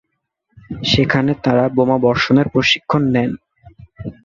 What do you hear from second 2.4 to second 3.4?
প্রশিক্ষণ নেন।